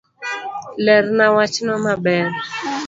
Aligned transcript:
Lerna 0.85 1.25
wachno 1.35 1.73
maber 1.85 2.29